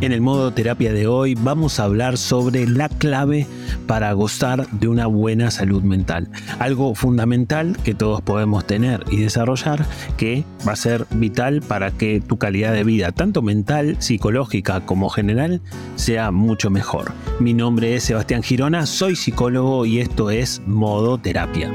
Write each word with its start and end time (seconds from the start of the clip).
En 0.00 0.12
el 0.12 0.20
modo 0.20 0.52
terapia 0.52 0.92
de 0.92 1.06
hoy 1.06 1.34
vamos 1.34 1.78
a 1.78 1.84
hablar 1.84 2.18
sobre 2.18 2.66
la 2.66 2.88
clave 2.88 3.46
para 3.86 4.12
gozar 4.12 4.68
de 4.70 4.88
una 4.88 5.06
buena 5.06 5.50
salud 5.50 5.82
mental. 5.82 6.28
Algo 6.58 6.94
fundamental 6.94 7.76
que 7.84 7.94
todos 7.94 8.20
podemos 8.20 8.66
tener 8.66 9.04
y 9.10 9.18
desarrollar 9.18 9.86
que 10.16 10.44
va 10.66 10.72
a 10.72 10.76
ser 10.76 11.06
vital 11.10 11.62
para 11.62 11.90
que 11.90 12.20
tu 12.20 12.38
calidad 12.38 12.72
de 12.72 12.84
vida, 12.84 13.12
tanto 13.12 13.40
mental, 13.40 13.96
psicológica 14.00 14.84
como 14.84 15.08
general, 15.08 15.62
sea 15.96 16.30
mucho 16.30 16.70
mejor. 16.70 17.12
Mi 17.40 17.54
nombre 17.54 17.94
es 17.94 18.04
Sebastián 18.04 18.42
Girona, 18.42 18.86
soy 18.86 19.16
psicólogo 19.16 19.86
y 19.86 20.00
esto 20.00 20.30
es 20.30 20.60
Modo 20.66 21.18
Terapia. 21.18 21.70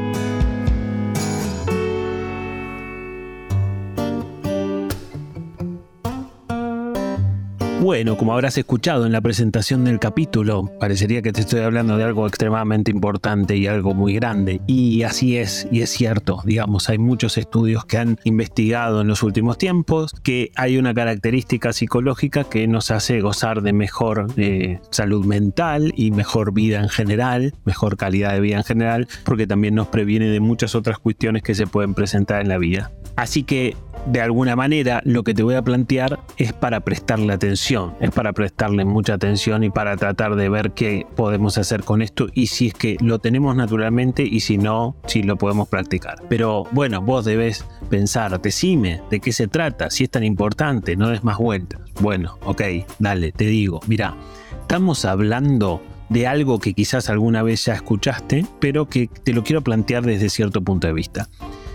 Bueno, 7.90 8.18
como 8.18 8.34
habrás 8.34 8.56
escuchado 8.56 9.08
en 9.08 9.12
la 9.12 9.20
presentación 9.20 9.84
del 9.84 9.98
capítulo, 9.98 10.72
parecería 10.80 11.24
que 11.24 11.34
te 11.34 11.42
estoy 11.42 11.62
hablando 11.62 11.98
de 11.98 12.04
algo 12.04 12.28
extremadamente 12.28 12.92
importante 12.92 13.58
y 13.58 13.66
algo 13.66 13.96
muy 13.96 14.14
grande. 14.14 14.62
Y 14.68 15.02
así 15.02 15.38
es, 15.38 15.68
y 15.72 15.82
es 15.82 15.90
cierto. 15.90 16.44
Digamos, 16.46 16.88
hay 16.88 17.00
muchos 17.00 17.40
estudios 17.40 17.86
que 17.86 17.98
han 17.98 18.20
investigado 18.26 19.02
en 19.02 19.08
los 19.08 19.24
últimos 19.24 19.58
tiempos 19.58 20.14
que 20.22 20.52
hay 20.56 20.78
una 20.78 20.94
característica 20.94 21.74
psicológica 21.74 22.44
que 22.44 22.68
nos 22.68 22.92
hace 22.92 23.22
gozar 23.22 23.64
de 23.64 23.74
mejor 23.74 24.28
eh, 24.38 24.80
salud 24.92 25.26
mental 25.26 25.92
y 25.96 26.12
mejor 26.12 26.54
vida 26.54 26.82
en 26.82 26.90
general, 26.90 27.56
mejor 27.66 27.98
calidad 27.98 28.34
de 28.34 28.40
vida 28.40 28.58
en 28.58 28.66
general, 28.66 29.08
porque 29.24 29.48
también 29.48 29.74
nos 29.74 29.88
previene 29.88 30.28
de 30.28 30.40
muchas 30.40 30.76
otras 30.76 31.00
cuestiones 31.00 31.42
que 31.42 31.56
se 31.56 31.66
pueden 31.66 31.96
presentar 31.96 32.42
en 32.42 32.50
la 32.50 32.60
vida. 32.60 32.92
Así 33.16 33.42
que 33.42 33.76
de 34.12 34.22
alguna 34.22 34.56
manera 34.56 35.02
lo 35.06 35.24
que 35.24 35.36
te 35.36 35.44
voy 35.44 35.54
a 35.54 35.62
plantear 35.62 36.20
es 36.38 36.52
para 36.52 36.80
prestarle 36.80 37.32
atención, 37.32 37.94
es 38.00 38.10
para 38.10 38.34
prestarle 38.34 38.84
mucha 38.84 39.14
atención 39.14 39.64
y 39.64 39.70
para 39.70 39.96
tratar 39.98 40.36
de 40.36 40.50
ver 40.50 40.72
qué 40.72 41.06
podemos 41.16 41.58
hacer 41.60 41.84
con 41.84 42.02
esto 42.02 42.28
y 42.34 42.48
si 42.48 42.68
es 42.68 42.74
que 42.74 42.98
lo 43.02 43.20
tenemos 43.20 43.56
naturalmente 43.56 44.24
y 44.24 44.40
si 44.40 44.58
no, 44.58 44.96
si 45.06 45.22
lo 45.22 45.38
podemos 45.38 45.68
practicar. 45.68 46.24
Pero 46.28 46.64
bueno, 46.72 47.02
vos 47.02 47.24
debes 47.26 47.66
pensar, 47.90 48.42
decime 48.42 49.02
de 49.12 49.20
qué 49.20 49.32
se 49.32 49.48
trata, 49.48 49.92
si 49.92 50.06
es 50.06 50.10
tan 50.10 50.24
importante, 50.24 50.96
no 50.96 51.10
des 51.10 51.24
más 51.24 51.38
vueltas. 51.38 51.80
Bueno, 52.00 52.40
ok, 52.46 52.62
dale, 52.98 53.32
te 53.32 53.46
digo, 53.46 53.80
mira, 53.88 54.16
estamos 54.62 55.06
hablando 55.06 55.84
de 56.10 56.26
algo 56.26 56.60
que 56.60 56.74
quizás 56.74 57.10
alguna 57.10 57.44
vez 57.44 57.66
ya 57.66 57.76
escuchaste, 57.76 58.46
pero 58.60 58.90
que 58.90 59.08
te 59.08 59.34
lo 59.34 59.44
quiero 59.44 59.62
plantear 59.62 60.04
desde 60.04 60.30
cierto 60.30 60.64
punto 60.64 60.88
de 60.88 60.94
vista. 60.94 61.30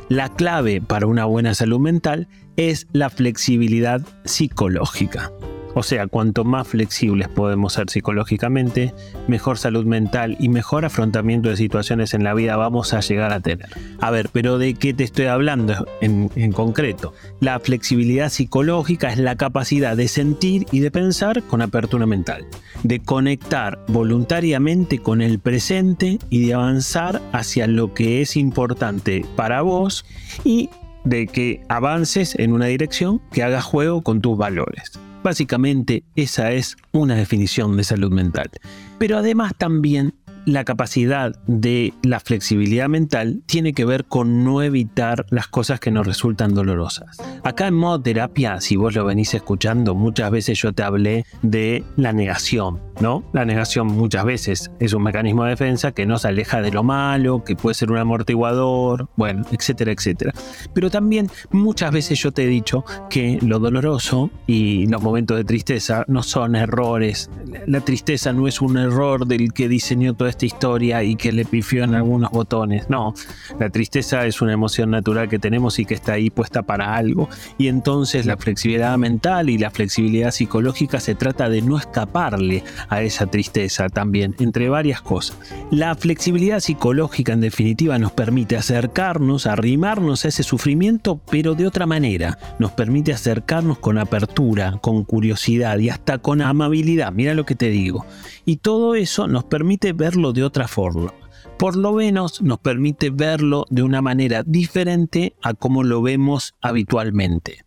La 0.08 0.28
clave 0.28 0.82
para 0.82 1.06
una 1.06 1.24
buena 1.24 1.54
salud 1.54 1.80
mental 1.80 2.28
es 2.56 2.86
la 2.92 3.08
flexibilidad 3.08 4.02
psicológica. 4.24 5.32
O 5.74 5.82
sea, 5.82 6.06
cuanto 6.06 6.44
más 6.44 6.68
flexibles 6.68 7.28
podemos 7.28 7.74
ser 7.74 7.90
psicológicamente, 7.90 8.94
mejor 9.26 9.58
salud 9.58 9.84
mental 9.84 10.36
y 10.38 10.48
mejor 10.48 10.84
afrontamiento 10.84 11.48
de 11.48 11.56
situaciones 11.56 12.14
en 12.14 12.22
la 12.22 12.32
vida 12.32 12.56
vamos 12.56 12.94
a 12.94 13.00
llegar 13.00 13.32
a 13.32 13.40
tener. 13.40 13.68
A 14.00 14.10
ver, 14.10 14.28
pero 14.32 14.58
¿de 14.58 14.74
qué 14.74 14.94
te 14.94 15.02
estoy 15.02 15.26
hablando 15.26 15.86
en, 16.00 16.52
concreto? 16.52 17.12
La 17.40 17.58
flexibilidad 17.58 18.28
psicológica 18.28 19.12
es 19.12 19.18
la 19.18 19.36
capacidad 19.36 19.96
de 19.96 20.06
sentir 20.06 20.66
y 20.70 20.80
de 20.80 20.92
pensar 20.92 21.42
con 21.42 21.60
apertura 21.60 22.06
mental, 22.06 22.46
de 22.84 23.00
conectar 23.00 23.84
voluntariamente 23.88 25.00
con 25.00 25.22
el 25.22 25.40
presente 25.40 26.18
y 26.30 26.46
de 26.46 26.54
avanzar 26.54 27.20
hacia 27.32 27.66
lo 27.66 27.94
que 27.94 28.22
es 28.22 28.36
importante 28.36 29.26
para 29.34 29.62
vos 29.62 30.04
y 30.44 30.70
de 31.04 31.26
que 31.26 31.62
avances 31.68 32.34
en 32.38 32.52
una 32.52 32.66
dirección 32.66 33.20
que 33.32 33.42
haga 33.42 33.60
juego 33.60 34.02
con 34.02 34.20
tus 34.20 34.38
valores. 34.38 34.92
Básicamente 35.24 36.04
esa 36.16 36.52
es 36.52 36.76
una 36.92 37.14
definición 37.14 37.78
de 37.78 37.84
salud 37.84 38.12
mental. 38.12 38.50
Pero 38.98 39.16
además 39.16 39.54
también 39.56 40.12
la 40.46 40.64
capacidad 40.64 41.34
de 41.46 41.94
la 42.02 42.20
flexibilidad 42.20 42.88
mental 42.88 43.42
tiene 43.46 43.72
que 43.72 43.84
ver 43.84 44.04
con 44.04 44.44
no 44.44 44.62
evitar 44.62 45.26
las 45.30 45.48
cosas 45.48 45.80
que 45.80 45.90
nos 45.90 46.06
resultan 46.06 46.54
dolorosas. 46.54 47.18
Acá 47.42 47.66
en 47.66 47.74
modo 47.74 48.00
terapia, 48.00 48.60
si 48.60 48.76
vos 48.76 48.94
lo 48.94 49.04
venís 49.04 49.34
escuchando, 49.34 49.94
muchas 49.94 50.30
veces 50.30 50.58
yo 50.60 50.72
te 50.72 50.82
hablé 50.82 51.24
de 51.42 51.84
la 51.96 52.12
negación, 52.12 52.80
¿no? 53.00 53.24
La 53.32 53.44
negación 53.44 53.86
muchas 53.86 54.24
veces 54.24 54.70
es 54.80 54.92
un 54.92 55.02
mecanismo 55.02 55.44
de 55.44 55.50
defensa 55.50 55.92
que 55.92 56.06
nos 56.06 56.24
aleja 56.24 56.62
de 56.62 56.72
lo 56.72 56.82
malo, 56.82 57.44
que 57.44 57.56
puede 57.56 57.74
ser 57.74 57.90
un 57.90 57.98
amortiguador, 57.98 59.08
bueno, 59.16 59.44
etcétera, 59.50 59.92
etcétera. 59.92 60.32
Pero 60.74 60.90
también 60.90 61.28
muchas 61.50 61.92
veces 61.92 62.18
yo 62.18 62.32
te 62.32 62.44
he 62.44 62.46
dicho 62.46 62.84
que 63.08 63.38
lo 63.42 63.58
doloroso 63.58 64.30
y 64.46 64.86
los 64.86 65.02
momentos 65.02 65.36
de 65.36 65.44
tristeza 65.44 66.04
no 66.08 66.22
son 66.22 66.56
errores. 66.56 67.30
La 67.66 67.80
tristeza 67.80 68.32
no 68.32 68.48
es 68.48 68.60
un 68.60 68.76
error 68.76 69.26
del 69.26 69.52
que 69.52 69.68
diseñó 69.68 70.14
toda 70.14 70.30
esta 70.34 70.46
historia 70.46 71.02
y 71.02 71.16
que 71.16 71.32
le 71.32 71.44
pifió 71.44 71.84
en 71.84 71.94
algunos 71.94 72.30
botones. 72.30 72.90
No, 72.90 73.14
la 73.58 73.70
tristeza 73.70 74.26
es 74.26 74.42
una 74.42 74.52
emoción 74.52 74.90
natural 74.90 75.28
que 75.28 75.38
tenemos 75.38 75.78
y 75.78 75.84
que 75.84 75.94
está 75.94 76.14
ahí 76.14 76.30
puesta 76.30 76.62
para 76.62 76.94
algo. 76.96 77.28
Y 77.56 77.68
entonces 77.68 78.26
la 78.26 78.36
flexibilidad 78.36 78.98
mental 78.98 79.48
y 79.48 79.58
la 79.58 79.70
flexibilidad 79.70 80.32
psicológica 80.32 81.00
se 81.00 81.14
trata 81.14 81.48
de 81.48 81.62
no 81.62 81.78
escaparle 81.78 82.64
a 82.88 83.02
esa 83.02 83.26
tristeza 83.26 83.88
también, 83.88 84.34
entre 84.40 84.68
varias 84.68 85.00
cosas. 85.00 85.38
La 85.70 85.94
flexibilidad 85.94 86.60
psicológica 86.60 87.32
en 87.32 87.40
definitiva 87.40 87.98
nos 87.98 88.12
permite 88.12 88.56
acercarnos, 88.56 89.46
arrimarnos 89.46 90.24
a 90.24 90.28
ese 90.28 90.42
sufrimiento, 90.42 91.20
pero 91.30 91.54
de 91.54 91.66
otra 91.66 91.86
manera. 91.86 92.38
Nos 92.58 92.72
permite 92.72 93.12
acercarnos 93.12 93.78
con 93.78 93.98
apertura, 93.98 94.78
con 94.80 95.04
curiosidad 95.04 95.78
y 95.78 95.90
hasta 95.90 96.18
con 96.18 96.42
amabilidad. 96.42 97.12
Mira 97.12 97.34
lo 97.34 97.46
que 97.46 97.54
te 97.54 97.70
digo. 97.70 98.04
Y 98.44 98.56
todo 98.56 98.94
eso 98.94 99.26
nos 99.26 99.44
permite 99.44 99.92
verlo 99.92 100.23
de 100.32 100.44
otra 100.44 100.68
forma. 100.68 101.12
Por 101.58 101.76
lo 101.76 101.92
menos 101.92 102.42
nos 102.42 102.58
permite 102.58 103.10
verlo 103.10 103.64
de 103.70 103.82
una 103.82 104.02
manera 104.02 104.42
diferente 104.44 105.36
a 105.42 105.54
como 105.54 105.84
lo 105.84 106.02
vemos 106.02 106.54
habitualmente. 106.60 107.63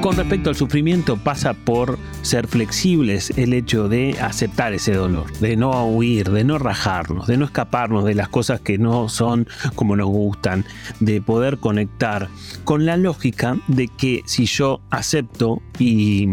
Con 0.00 0.16
respecto 0.16 0.48
al 0.48 0.56
sufrimiento 0.56 1.16
pasa 1.16 1.54
por 1.54 1.98
ser 2.22 2.46
flexibles 2.46 3.30
el 3.36 3.52
hecho 3.52 3.88
de 3.88 4.16
aceptar 4.20 4.72
ese 4.72 4.94
dolor, 4.94 5.32
de 5.38 5.56
no 5.56 5.86
huir, 5.86 6.30
de 6.30 6.44
no 6.44 6.56
rajarnos, 6.58 7.26
de 7.26 7.36
no 7.36 7.44
escaparnos 7.44 8.04
de 8.04 8.14
las 8.14 8.28
cosas 8.28 8.60
que 8.60 8.78
no 8.78 9.08
son 9.08 9.48
como 9.74 9.96
nos 9.96 10.06
gustan, 10.06 10.64
de 11.00 11.20
poder 11.20 11.58
conectar 11.58 12.28
con 12.62 12.86
la 12.86 12.96
lógica 12.96 13.56
de 13.66 13.88
que 13.88 14.22
si 14.24 14.46
yo 14.46 14.80
acepto 14.90 15.60
y, 15.80 16.28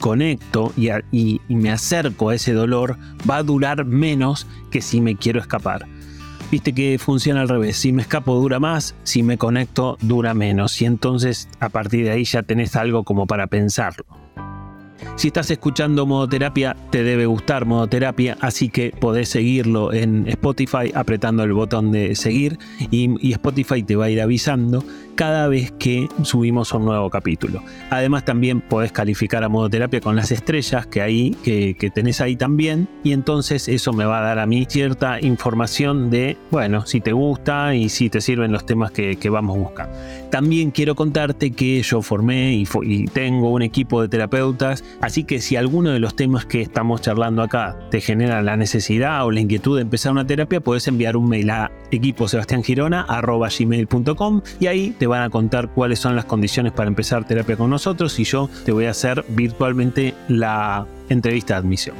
conecto 0.00 0.72
y, 0.76 1.40
me 1.48 1.70
acerco 1.70 2.30
a 2.30 2.34
ese 2.34 2.52
dolor, 2.52 2.98
va 3.28 3.36
a 3.36 3.42
durar 3.44 3.84
menos 3.84 4.48
que 4.72 4.82
si 4.82 5.00
me 5.00 5.16
quiero 5.16 5.38
escapar 5.40 5.86
viste 6.50 6.72
que 6.72 6.98
funciona 6.98 7.40
al 7.42 7.48
revés. 7.48 7.76
Si 7.76 7.92
me 7.92 8.02
escapo 8.02 8.34
dura 8.34 8.58
más, 8.58 8.94
si 9.02 9.22
me 9.22 9.38
conecto 9.38 9.96
dura 10.00 10.34
menos. 10.34 10.80
Y 10.80 10.84
entonces 10.84 11.48
a 11.60 11.68
partir 11.68 12.04
de 12.04 12.10
ahí 12.12 12.24
ya 12.24 12.42
tenés 12.42 12.76
algo 12.76 13.04
como 13.04 13.26
para 13.26 13.46
pensarlo. 13.46 14.25
Si 15.16 15.28
estás 15.28 15.50
escuchando 15.50 16.04
Modoterapia, 16.04 16.76
te 16.90 17.02
debe 17.02 17.24
gustar 17.24 17.64
Modoterapia, 17.64 18.36
así 18.42 18.68
que 18.68 18.90
podés 18.90 19.30
seguirlo 19.30 19.94
en 19.94 20.28
Spotify 20.28 20.92
apretando 20.94 21.42
el 21.42 21.54
botón 21.54 21.90
de 21.90 22.14
seguir 22.14 22.58
y, 22.90 23.32
Spotify 23.32 23.82
te 23.82 23.96
va 23.96 24.04
a 24.04 24.10
ir 24.10 24.20
avisando 24.20 24.84
cada 25.14 25.48
vez 25.48 25.72
que 25.78 26.06
subimos 26.22 26.74
un 26.74 26.84
nuevo 26.84 27.08
capítulo. 27.08 27.62
Además 27.88 28.26
también 28.26 28.60
podés 28.60 28.92
calificar 28.92 29.42
a 29.42 29.48
modo 29.48 29.70
terapia 29.70 30.02
con 30.02 30.16
las 30.16 30.32
estrellas 30.32 30.86
que, 30.86 31.00
ahí, 31.00 31.34
que, 31.42 31.90
tenés 31.94 32.20
ahí 32.20 32.36
también 32.36 32.86
y 33.02 33.12
entonces 33.12 33.68
eso 33.68 33.94
me 33.94 34.04
va 34.04 34.18
a 34.18 34.22
dar 34.22 34.38
a 34.38 34.44
mí 34.44 34.66
cierta 34.68 35.18
información 35.18 36.10
de, 36.10 36.36
bueno, 36.50 36.84
si 36.84 37.00
te 37.00 37.12
gusta 37.12 37.74
y 37.74 37.88
si 37.88 38.10
te 38.10 38.20
sirven 38.20 38.52
los 38.52 38.66
temas 38.66 38.90
que, 38.90 39.16
vamos 39.30 39.56
a 39.56 39.60
buscar. 39.60 39.92
También 40.36 40.70
quiero 40.70 40.94
contarte 40.94 41.52
que 41.52 41.80
yo 41.80 42.02
formé 42.02 42.52
y, 42.52 42.66
tengo 43.06 43.50
un 43.50 43.62
equipo 43.62 44.02
de 44.02 44.08
terapeutas, 44.08 44.84
así 45.00 45.24
que 45.24 45.40
si 45.40 45.56
alguno 45.56 45.92
de 45.92 45.98
los 45.98 46.14
temas 46.14 46.44
que 46.44 46.60
estamos 46.60 47.00
charlando 47.00 47.42
acá 47.42 47.78
te 47.90 48.02
genera 48.02 48.42
la 48.42 48.58
necesidad 48.58 49.24
o 49.24 49.30
la 49.30 49.40
inquietud 49.40 49.76
de 49.76 49.82
empezar 49.82 50.12
una 50.12 50.26
terapia, 50.26 50.60
puedes 50.60 50.86
enviar 50.88 51.16
un 51.16 51.30
mail 51.30 51.48
a 51.48 51.72
equiposebastiangirona.com 51.90 54.42
y 54.60 54.66
ahí 54.66 54.94
te 54.98 55.06
van 55.06 55.22
a 55.22 55.30
contar 55.30 55.72
cuáles 55.72 56.00
son 56.00 56.16
las 56.16 56.26
condiciones 56.26 56.74
para 56.74 56.88
empezar 56.88 57.26
terapia 57.26 57.56
con 57.56 57.70
nosotros 57.70 58.20
y 58.20 58.24
yo 58.24 58.50
te 58.66 58.72
voy 58.72 58.84
a 58.84 58.90
hacer 58.90 59.24
virtualmente 59.30 60.12
la 60.28 60.86
entrevista 61.08 61.54
de 61.54 61.60
admisión. 61.60 61.96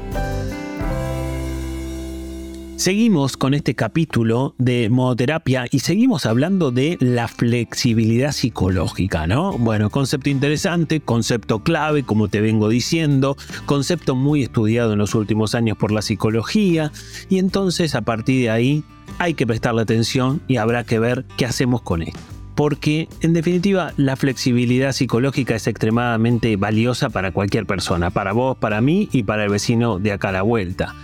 Seguimos 2.76 3.38
con 3.38 3.55
este 3.55 3.75
capítulo 3.75 4.55
de 4.58 4.90
modoterapia 4.90 5.64
y 5.70 5.78
seguimos 5.78 6.26
hablando 6.26 6.70
de 6.70 6.99
la 7.00 7.26
flexibilidad 7.26 8.32
psicológica, 8.32 9.26
¿no? 9.26 9.56
Bueno, 9.56 9.88
concepto 9.88 10.28
interesante, 10.28 11.00
concepto 11.00 11.61
clave, 11.61 12.02
como 12.02 12.28
te 12.28 12.43
vengo 12.43 12.69
diciendo, 12.69 13.38
concepto 13.64 14.14
muy 14.14 14.43
estudiado 14.43 14.93
en 14.93 14.99
los 14.99 15.14
últimos 15.14 15.55
años 15.55 15.78
por 15.78 15.90
la 15.90 16.02
psicología 16.02 16.93
y 17.31 17.38
entonces 17.38 17.94
a 17.94 18.02
partir 18.02 18.43
de 18.43 18.50
ahí 18.50 18.84
hay 19.19 19.32
que 19.32 19.46
prestarle 19.46 19.81
atención 19.81 20.43
y 20.46 20.58
habrá 20.58 20.84
que 20.84 20.99
ver 20.99 21.25
qué 21.38 21.46
hacemos 21.46 21.81
con 21.81 22.02
esto. 22.02 22.20
porque 22.55 23.08
en 23.20 23.34
definitiva 23.34 23.93
la 23.99 24.17
flexibilidad 24.17 24.93
psicológica 24.93 25.55
es 25.55 25.67
extremadamente 25.67 26.56
valiosa 26.56 27.11
para 27.11 27.31
cualquier 27.31 27.67
persona, 27.67 28.11
para 28.11 28.32
vos, 28.32 28.56
para 28.56 28.81
mí 28.81 29.11
y 29.12 29.25
para 29.25 29.44
el 29.44 29.50
vecino 29.50 29.99
de 29.99 30.12
acá 30.12 30.31
a 30.31 30.32
la 30.32 30.43
vuelta. 30.43 30.94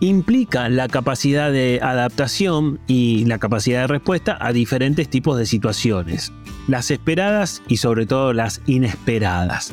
Implica 0.00 0.68
la 0.68 0.88
capacidad 0.88 1.50
de 1.50 1.80
adaptación 1.82 2.80
y 2.86 3.24
la 3.24 3.38
capacidad 3.38 3.82
de 3.82 3.86
respuesta 3.86 4.36
a 4.40 4.52
diferentes 4.52 5.08
tipos 5.08 5.38
de 5.38 5.46
situaciones, 5.46 6.32
las 6.68 6.90
esperadas 6.90 7.62
y 7.66 7.78
sobre 7.78 8.06
todo 8.06 8.32
las 8.32 8.60
inesperadas 8.66 9.72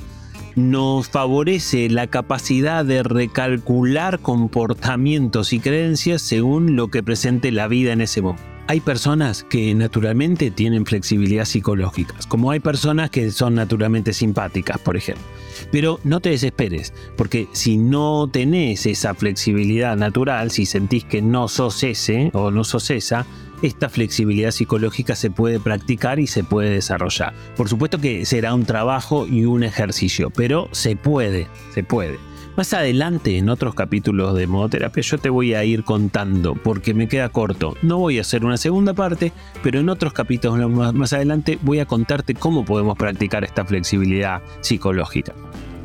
nos 0.55 1.09
favorece 1.09 1.89
la 1.89 2.07
capacidad 2.07 2.85
de 2.85 3.01
recalcular 3.03 4.19
comportamientos 4.19 5.51
y 5.53 5.59
creencias 5.59 6.21
según 6.21 6.75
lo 6.75 6.89
que 6.89 7.01
presente 7.01 7.51
la 7.51 7.67
vida 7.67 7.91
en 7.93 8.01
ese 8.01 8.21
momento. 8.21 8.52
Hay 8.65 8.79
personas 8.79 9.43
que 9.43 9.75
naturalmente 9.75 10.49
tienen 10.49 10.85
flexibilidad 10.85 11.43
psicológica, 11.43 12.15
como 12.29 12.49
hay 12.51 12.61
personas 12.61 13.09
que 13.09 13.29
son 13.31 13.55
naturalmente 13.55 14.13
simpáticas, 14.13 14.77
por 14.79 14.95
ejemplo. 14.95 15.23
Pero 15.69 15.99
no 16.05 16.21
te 16.21 16.29
desesperes, 16.29 16.93
porque 17.17 17.47
si 17.51 17.77
no 17.77 18.29
tenés 18.31 18.85
esa 18.85 19.15
flexibilidad 19.15 19.97
natural, 19.97 20.49
si 20.49 20.65
sentís 20.65 21.03
que 21.03 21.21
no 21.21 21.49
sos 21.49 21.83
ese 21.83 22.31
o 22.33 22.51
no 22.51 22.63
sos 22.63 22.89
esa, 22.89 23.25
esta 23.61 23.89
flexibilidad 23.89 24.51
psicológica 24.51 25.15
se 25.15 25.29
puede 25.29 25.59
practicar 25.59 26.19
y 26.19 26.27
se 26.27 26.43
puede 26.43 26.69
desarrollar. 26.69 27.33
Por 27.57 27.67
supuesto 27.67 27.99
que 27.99 28.25
será 28.25 28.53
un 28.53 28.65
trabajo 28.65 29.27
y 29.27 29.45
un 29.45 29.63
ejercicio, 29.63 30.29
pero 30.29 30.69
se 30.71 30.95
puede, 30.95 31.47
se 31.73 31.83
puede. 31.83 32.17
Más 32.55 32.71
adelante, 32.75 33.39
en 33.39 33.49
otros 33.49 33.73
capítulos 33.73 34.35
de 34.35 34.45
modoterapia, 34.45 35.01
yo 35.01 35.17
te 35.17 35.29
voy 35.29 35.55
a 35.55 35.63
ir 35.63 35.83
contando, 35.83 36.53
porque 36.53 36.93
me 36.93 37.07
queda 37.07 37.29
corto. 37.29 37.75
No 37.81 37.97
voy 37.97 38.19
a 38.19 38.21
hacer 38.21 38.45
una 38.45 38.57
segunda 38.57 38.93
parte, 38.93 39.33
pero 39.63 39.79
en 39.79 39.89
otros 39.89 40.13
capítulos 40.13 40.69
más, 40.93 41.13
adelante 41.13 41.57
voy 41.63 41.79
a 41.79 41.87
contarte 41.87 42.35
cómo 42.35 42.63
podemos 42.63 42.95
practicar 42.95 43.43
esta 43.43 43.65
flexibilidad 43.65 44.43
psicológica. 44.61 45.33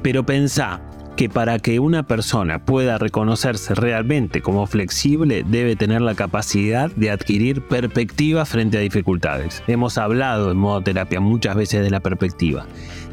Pero 0.02 0.26
pensá, 0.26 0.82
que 1.18 1.28
para 1.28 1.58
que 1.58 1.80
una 1.80 2.04
persona 2.04 2.64
pueda 2.64 2.96
reconocerse 2.96 3.74
realmente 3.74 4.40
como 4.40 4.68
flexible 4.68 5.44
debe 5.44 5.74
tener 5.74 6.00
la 6.00 6.14
capacidad 6.14 6.92
de 6.92 7.10
adquirir 7.10 7.60
perspectiva 7.66 8.46
frente 8.46 8.78
a 8.78 8.82
dificultades. 8.82 9.64
Hemos 9.66 9.98
hablado 9.98 10.52
en 10.52 10.58
modo 10.58 10.80
terapia 10.80 11.18
muchas 11.18 11.56
veces 11.56 11.82
de 11.82 11.90
la 11.90 11.98
perspectiva. 11.98 12.68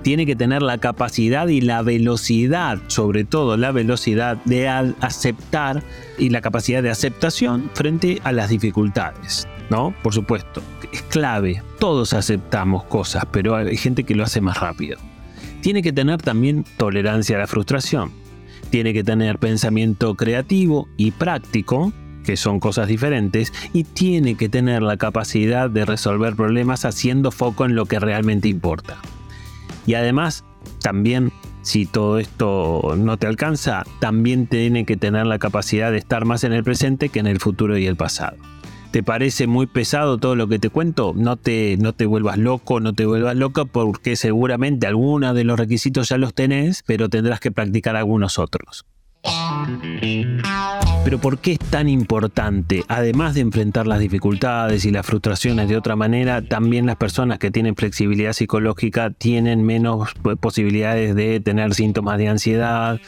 Tiene 0.06 0.26
que 0.26 0.38
tener 0.38 0.62
la 0.62 0.78
capacidad 0.78 1.50
y 1.50 1.60
la 1.60 1.82
velocidad, 1.82 2.80
sobre 2.88 3.26
todo 3.26 3.58
la 3.58 3.74
velocidad 3.74 4.38
de 4.46 4.70
aceptar 4.70 5.84
y 6.18 6.30
la 6.30 6.40
capacidad 6.40 6.82
de 6.82 6.92
aceptación 6.92 7.70
frente 7.74 8.22
a 8.24 8.32
las 8.32 8.50
dificultades. 8.50 9.48
¿No? 9.70 9.94
Por 10.02 10.14
supuesto, 10.14 10.62
es 10.94 11.02
clave. 11.02 11.62
Todos 11.80 12.14
aceptamos 12.14 12.84
cosas, 12.84 13.26
pero 13.32 13.56
hay 13.56 13.78
gente 13.78 14.04
que 14.04 14.14
lo 14.14 14.24
hace 14.24 14.40
más 14.40 14.60
rápido 14.60 15.00
tiene 15.66 15.82
que 15.82 15.94
tener 15.94 16.22
también 16.22 16.64
tolerancia 16.78 17.38
a 17.38 17.40
la 17.40 17.48
frustración. 17.48 18.12
Tiene 18.70 18.94
que 18.94 19.04
tener 19.04 19.40
pensamiento 19.40 20.14
creativo 20.14 20.88
y 20.96 21.10
práctico, 21.10 21.92
que 22.24 22.38
son 22.38 22.60
cosas 22.60 22.88
diferentes, 22.88 23.52
y 23.74 23.84
tiene 23.84 24.36
que 24.36 24.48
tener 24.48 24.84
la 24.84 24.98
capacidad 24.98 25.68
de 25.68 25.84
resolver 25.84 26.36
problemas 26.36 26.86
haciendo 26.86 27.32
foco 27.32 27.66
en 27.66 27.74
lo 27.74 27.88
que 27.88 27.98
realmente 27.98 28.48
importa. 28.48 29.00
Y 29.86 29.94
además, 29.94 30.44
también, 30.82 31.32
si 31.62 31.86
todo 31.86 32.20
esto 32.20 32.96
no 32.98 33.18
te 33.18 33.28
alcanza, 33.28 33.84
también 34.00 34.48
tiene 34.48 34.86
que 34.86 34.98
tener 34.98 35.26
la 35.26 35.40
capacidad 35.40 35.92
de 35.92 35.98
estar 35.98 36.26
más 36.26 36.44
en 36.44 36.54
el 36.54 36.64
presente 36.64 37.10
que 37.10 37.20
en 37.20 37.28
el 37.28 37.40
futuro 37.40 37.78
y 37.78 37.86
el 37.86 37.96
pasado 37.96 38.38
te 38.96 39.04
parece 39.04 39.46
muy 39.46 39.68
pesado 39.68 40.18
todo 40.20 40.38
lo 40.38 40.48
que 40.48 40.58
te 40.58 40.70
cuento, 40.70 41.12
no 41.18 41.36
te, 41.36 41.76
no 41.76 41.92
te 41.92 42.06
vuelvas 42.06 42.38
loco, 42.38 42.80
no 42.80 42.94
te 42.94 43.06
vuelvas 43.06 43.36
loca, 43.36 43.66
porque 43.66 44.16
seguramente 44.16 44.88
algunos 44.88 45.36
de 45.36 45.44
los 45.44 45.60
requisitos 45.60 46.08
ya 46.08 46.18
los 46.18 46.34
tenés, 46.34 46.82
pero 46.88 47.10
tendrás 47.10 47.42
que 47.42 47.52
practicar 47.52 47.98
algunos 47.98 48.40
otros. 48.40 48.86
Pero 51.06 51.20
¿por 51.20 51.38
qué 51.38 51.52
es 51.52 51.60
tan 51.60 51.88
importante? 51.88 52.84
Además 52.88 53.36
de 53.36 53.42
enfrentar 53.42 53.86
las 53.86 54.00
dificultades 54.00 54.86
y 54.86 54.92
las 54.92 55.06
frustraciones 55.06 55.70
de 55.70 55.78
otra 55.78 55.96
manera, 55.96 56.42
también 56.42 56.88
las 56.88 56.96
personas 56.96 57.38
que 57.38 57.52
tienen 57.52 57.76
flexibilidad 57.76 58.34
psicológica 58.34 59.12
tienen 59.12 59.64
menos 59.64 60.10
posibilidades 60.40 61.14
de 61.14 61.40
tener 61.42 61.76
síntomas 61.76 62.18
de 62.18 62.30
ansiedad, 62.30 63.00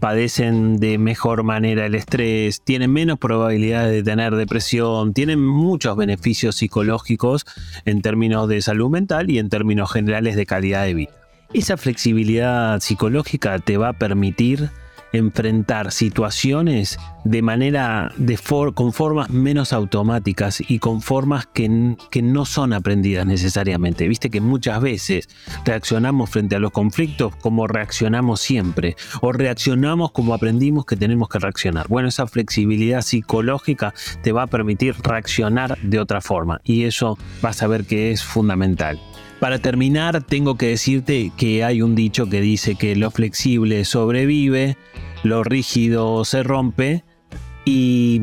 padecen 0.00 0.76
de 0.76 0.98
mejor 0.98 1.44
manera 1.44 1.86
el 1.86 1.94
estrés, 1.94 2.60
tienen 2.60 2.92
menos 2.92 3.18
probabilidades 3.18 3.90
de 3.90 4.02
tener 4.02 4.36
depresión, 4.36 5.14
tienen 5.14 5.42
muchos 5.42 5.96
beneficios 5.96 6.56
psicológicos 6.56 7.46
en 7.86 8.02
términos 8.02 8.50
de 8.50 8.60
salud 8.60 8.90
mental 8.90 9.30
y 9.30 9.38
en 9.38 9.48
términos 9.48 9.90
generales 9.90 10.36
de 10.36 10.44
calidad 10.44 10.84
de 10.84 10.92
vida. 10.92 11.12
Esa 11.54 11.78
flexibilidad 11.78 12.80
psicológica 12.80 13.58
te 13.60 13.78
va 13.78 13.88
a 13.88 13.92
permitir 13.94 14.68
enfrentar 15.16 15.92
situaciones 15.92 16.98
de 17.24 17.42
manera 17.42 18.12
de 18.16 18.38
con 18.74 18.92
formas 18.92 19.30
menos 19.30 19.72
automáticas 19.72 20.62
y 20.66 20.78
con 20.78 21.02
formas 21.02 21.46
que, 21.46 21.96
que 22.10 22.22
no 22.22 22.44
son 22.44 22.72
aprendidas 22.72 23.26
necesariamente. 23.26 24.06
Viste 24.06 24.30
que 24.30 24.40
muchas 24.40 24.80
veces 24.80 25.28
reaccionamos 25.64 26.30
frente 26.30 26.54
a 26.54 26.60
los 26.60 26.70
conflictos 26.70 27.34
como 27.36 27.66
reaccionamos 27.66 28.40
siempre 28.40 28.96
o 29.20 29.32
reaccionamos 29.32 30.12
como 30.12 30.34
aprendimos 30.34 30.86
que 30.86 30.96
tenemos 30.96 31.28
que 31.28 31.38
reaccionar. 31.38 31.88
Bueno, 31.88 32.08
esa 32.08 32.26
flexibilidad 32.26 33.02
psicológica 33.02 33.92
te 34.22 34.32
va 34.32 34.42
a 34.42 34.46
permitir 34.46 34.94
reaccionar 35.02 35.76
de 35.82 35.98
otra 35.98 36.20
forma 36.20 36.60
y 36.62 36.84
eso 36.84 37.18
vas 37.42 37.62
a 37.62 37.66
ver 37.66 37.84
que 37.84 38.12
es 38.12 38.22
fundamental. 38.22 39.00
Para 39.40 39.58
terminar, 39.58 40.22
tengo 40.22 40.56
que 40.56 40.68
decirte 40.68 41.30
que 41.36 41.62
hay 41.62 41.82
un 41.82 41.94
dicho 41.94 42.26
que 42.28 42.40
dice 42.40 42.74
que 42.74 42.96
lo 42.96 43.10
flexible 43.10 43.84
sobrevive, 43.84 44.78
lo 45.26 45.42
rígido 45.42 46.24
se 46.24 46.42
rompe 46.42 47.04
y 47.64 48.20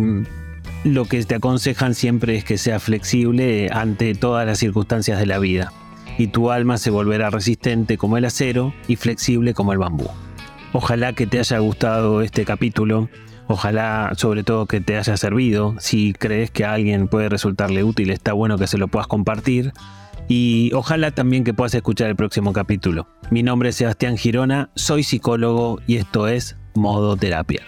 lo 0.86 1.06
que 1.06 1.24
te 1.24 1.36
aconsejan 1.36 1.96
siempre 1.96 2.38
es 2.38 2.46
que 2.46 2.58
sea 2.58 2.80
flexible 2.80 3.70
ante 3.72 4.16
todas 4.16 4.46
las 4.46 4.60
circunstancias 4.60 5.20
de 5.20 5.26
la 5.26 5.38
vida 5.38 5.72
y 6.18 6.28
tu 6.28 6.52
alma 6.52 6.78
se 6.78 6.92
volverá 6.92 7.30
resistente 7.30 7.98
como 7.98 8.18
el 8.18 8.26
acero 8.26 8.74
y 8.88 8.96
flexible 8.96 9.54
como 9.54 9.74
el 9.74 9.80
bambú. 9.80 10.08
Ojalá 10.72 11.14
que 11.14 11.28
te 11.28 11.40
haya 11.40 11.60
gustado 11.60 12.22
este 12.22 12.46
capítulo, 12.46 13.10
ojalá 13.48 14.14
sobre 14.16 14.44
todo 14.44 14.66
que 14.66 14.80
te 14.80 14.98
haya 14.98 15.18
servido, 15.18 15.76
si 15.80 16.14
crees 16.14 16.52
que 16.52 16.64
a 16.64 16.74
alguien 16.74 17.08
puede 17.08 17.30
resultarle 17.30 17.84
útil 17.84 18.12
está 18.12 18.34
bueno 18.34 18.58
que 18.58 18.68
se 18.68 18.78
lo 18.78 18.88
puedas 18.88 19.08
compartir 19.08 19.74
y 20.30 20.72
ojalá 20.74 21.12
también 21.12 21.44
que 21.44 21.54
puedas 21.54 21.74
escuchar 21.74 22.10
el 22.10 22.16
próximo 22.16 22.54
capítulo. 22.54 23.08
Mi 23.30 23.44
nombre 23.44 23.70
es 23.70 23.76
Sebastián 23.76 24.18
Girona, 24.18 24.70
soy 24.76 25.04
psicólogo 25.04 25.82
y 25.86 25.98
esto 25.98 26.28
es 26.30 26.56
Modo 26.76 27.16
Terapia. 27.16 27.62